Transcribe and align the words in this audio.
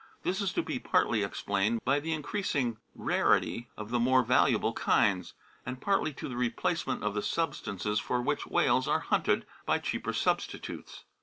This 0.23 0.41
is 0.41 0.51
to 0.53 0.63
be 0.63 0.79
partly 0.79 1.21
explained 1.21 1.79
by 1.85 1.99
the 1.99 2.13
increasing 2.13 2.79
rarity 2.95 3.67
of 3.77 3.91
the 3.91 3.99
more 3.99 4.23
valuable 4.23 4.73
kinds, 4.73 5.35
and 5.63 5.79
partly 5.79 6.11
to 6.13 6.27
the 6.27 6.35
replacement 6.37 7.03
of 7.03 7.13
the 7.13 7.21
substances 7.21 7.99
for 7.99 8.19
which 8.19 8.47
whales 8.47 8.87
are 8.87 9.01
hunted 9.01 9.45
by 9.67 9.77
cheaper 9.77 10.11
substitutes. 10.11 11.03